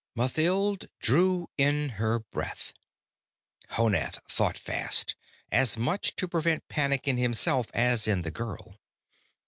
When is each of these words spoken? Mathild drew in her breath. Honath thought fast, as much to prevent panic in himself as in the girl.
Mathild 0.15 0.89
drew 0.99 1.47
in 1.59 1.89
her 2.01 2.17
breath. 2.17 2.73
Honath 3.77 4.17
thought 4.27 4.57
fast, 4.57 5.15
as 5.51 5.77
much 5.77 6.15
to 6.15 6.27
prevent 6.27 6.67
panic 6.69 7.07
in 7.07 7.17
himself 7.17 7.67
as 7.75 8.07
in 8.07 8.23
the 8.23 8.31
girl. 8.31 8.79